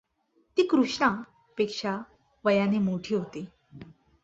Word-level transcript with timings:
ती 0.57 0.63
कृष्णा 0.63 1.09
पेक्षा 1.57 1.97
वयाने 2.45 2.79
मोठी 2.79 3.15
होती. 3.15 3.47